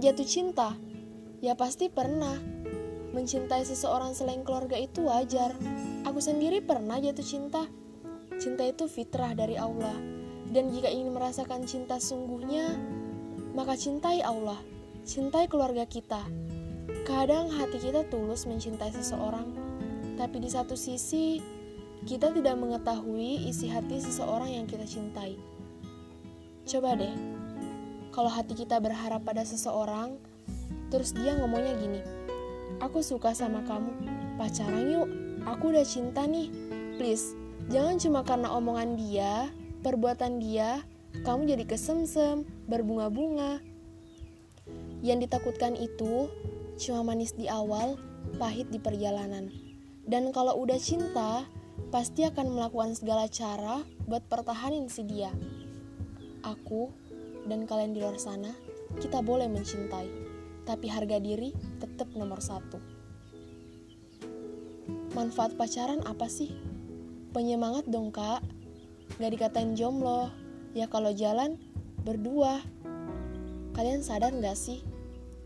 [0.00, 0.74] jatuh cinta?
[1.44, 2.40] Ya pasti pernah.
[3.12, 5.52] Mencintai seseorang selain keluarga itu wajar.
[6.08, 7.68] Aku sendiri pernah jatuh cinta.
[8.40, 9.94] Cinta itu fitrah dari Allah.
[10.50, 12.74] Dan jika ingin merasakan cinta sungguhnya,
[13.54, 14.58] maka cintai Allah,
[15.06, 16.26] cintai keluarga kita.
[17.06, 19.46] Kadang hati kita tulus mencintai seseorang,
[20.18, 21.38] tapi di satu sisi
[22.02, 25.38] kita tidak mengetahui isi hati seseorang yang kita cintai.
[26.66, 27.14] Coba deh,
[28.10, 30.18] kalau hati kita berharap pada seseorang,
[30.90, 32.02] Terus dia ngomongnya gini,
[32.82, 33.92] Aku suka sama kamu,
[34.40, 35.08] pacaran yuk,
[35.46, 36.50] aku udah cinta nih.
[36.98, 37.36] Please,
[37.70, 39.52] jangan cuma karena omongan dia,
[39.84, 40.80] perbuatan dia,
[41.22, 43.60] kamu jadi kesemsem, berbunga-bunga.
[45.04, 46.32] Yang ditakutkan itu
[46.80, 48.00] cuma manis di awal,
[48.40, 49.52] pahit di perjalanan.
[50.08, 51.44] Dan kalau udah cinta,
[51.92, 55.30] pasti akan melakukan segala cara buat pertahanin si dia.
[56.40, 56.88] Aku
[57.46, 58.52] dan kalian di luar sana,
[58.98, 60.30] kita boleh mencintai
[60.70, 61.50] tapi harga diri
[61.82, 62.78] tetap nomor satu.
[65.18, 66.54] Manfaat pacaran apa sih?
[67.34, 68.42] Penyemangat dong kak,
[69.18, 70.30] gak dikatain jomblo,
[70.74, 71.58] ya kalau jalan
[72.06, 72.62] berdua.
[73.74, 74.82] Kalian sadar gak sih?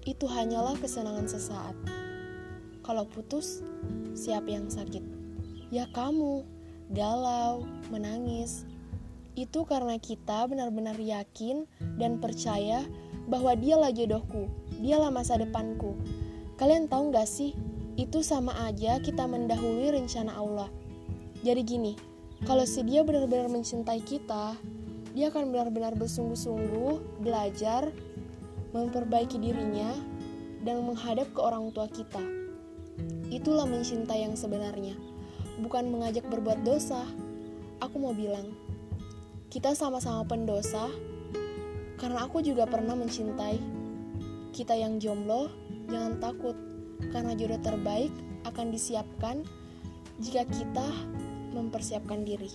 [0.05, 1.77] Itu hanyalah kesenangan sesaat.
[2.85, 3.65] Kalau putus,
[4.13, 5.01] siapa yang sakit?
[5.73, 6.45] Ya kamu,
[6.93, 8.69] galau, menangis.
[9.35, 11.67] Itu karena kita benar-benar yakin
[11.99, 12.87] dan percaya
[13.27, 14.47] bahwa dialah jodohku,
[14.79, 15.99] dialah masa depanku.
[16.55, 17.57] Kalian tahu gak sih,
[17.99, 20.71] itu sama aja kita mendahului rencana Allah.
[21.43, 21.93] Jadi gini,
[22.47, 24.55] kalau si dia benar-benar mencintai kita,
[25.15, 27.91] dia akan benar-benar bersungguh-sungguh belajar,
[28.75, 29.95] memperbaiki dirinya,
[30.67, 32.23] dan menghadap ke orang tua kita.
[33.31, 34.95] Itulah mencintai yang sebenarnya,
[35.63, 37.03] bukan mengajak berbuat dosa.
[37.83, 38.51] Aku mau bilang,
[39.55, 40.91] kita sama-sama pendosa,
[42.03, 43.63] karena aku juga pernah mencintai.
[44.51, 45.47] Kita yang jomblo,
[45.87, 46.59] jangan takut,
[47.15, 48.11] karena jodoh terbaik
[48.51, 49.47] akan disiapkan
[50.19, 50.91] jika kita
[51.55, 52.51] mempersiapkan diri.